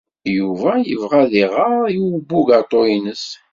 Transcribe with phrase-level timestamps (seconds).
[0.37, 3.25] Yuba yebɣa ad iɣer i ubugaṭu-nnes.